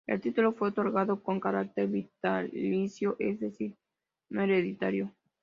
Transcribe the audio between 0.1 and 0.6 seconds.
título